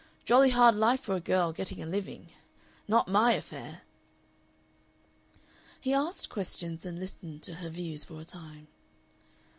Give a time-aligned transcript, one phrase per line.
[0.25, 2.31] Jolly hard life for a girl, getting a living.
[2.87, 3.81] Not MY affair."
[5.79, 8.67] He asked questions and listened to her views for a time.